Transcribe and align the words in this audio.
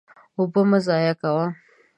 اوبه 0.37 0.61
مه 0.69 0.79
ضایع 0.87 1.13
کوه. 1.21 1.45